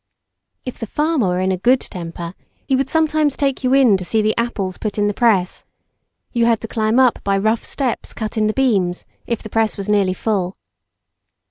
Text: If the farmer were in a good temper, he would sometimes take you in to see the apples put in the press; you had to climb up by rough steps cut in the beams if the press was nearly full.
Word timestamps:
If 0.65 0.79
the 0.79 0.87
farmer 0.87 1.27
were 1.27 1.39
in 1.39 1.51
a 1.51 1.57
good 1.57 1.79
temper, 1.79 2.33
he 2.67 2.75
would 2.75 2.89
sometimes 2.89 3.37
take 3.37 3.63
you 3.63 3.71
in 3.75 3.97
to 3.97 4.03
see 4.03 4.23
the 4.23 4.35
apples 4.35 4.79
put 4.79 4.97
in 4.97 5.05
the 5.05 5.13
press; 5.13 5.63
you 6.31 6.47
had 6.47 6.59
to 6.61 6.67
climb 6.67 6.97
up 6.99 7.23
by 7.23 7.37
rough 7.37 7.63
steps 7.63 8.11
cut 8.11 8.35
in 8.35 8.47
the 8.47 8.53
beams 8.53 9.05
if 9.27 9.43
the 9.43 9.49
press 9.51 9.77
was 9.77 9.87
nearly 9.87 10.15
full. 10.15 10.55